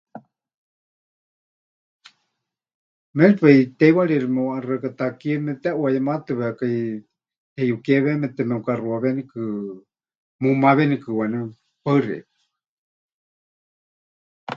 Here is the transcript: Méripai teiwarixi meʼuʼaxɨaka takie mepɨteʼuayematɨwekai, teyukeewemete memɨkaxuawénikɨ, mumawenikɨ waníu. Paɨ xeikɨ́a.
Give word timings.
Méripai 3.17 3.57
teiwarixi 3.77 4.27
meʼuʼaxɨaka 4.35 4.89
takie 4.99 5.33
mepɨteʼuayematɨwekai, 5.45 6.77
teyukeewemete 7.53 8.41
memɨkaxuawénikɨ, 8.49 9.39
mumawenikɨ 10.41 11.09
waníu. 11.19 11.45
Paɨ 11.83 11.97
xeikɨ́a. 12.05 12.35